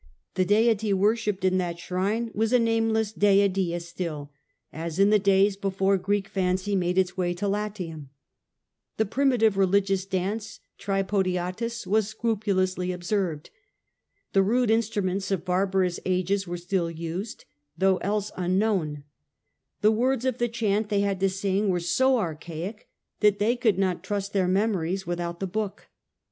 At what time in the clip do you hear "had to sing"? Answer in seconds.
21.01-21.69